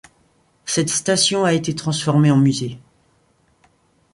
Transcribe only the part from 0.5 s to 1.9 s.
Cette station a été